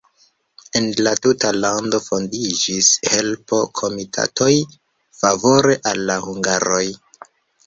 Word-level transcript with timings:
En 0.77 0.85
la 1.07 1.11
tuta 1.25 1.51
lando 1.65 1.99
fondiĝis 2.05 2.89
helpo-komitatoj 3.11 4.49
favore 5.21 5.77
al 5.93 6.03
la 6.09 6.19
hungaroj. 6.27 6.83